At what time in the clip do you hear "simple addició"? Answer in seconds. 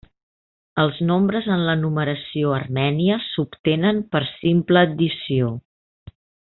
4.35-5.55